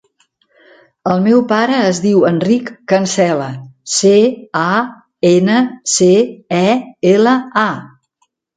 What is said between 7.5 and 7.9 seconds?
a.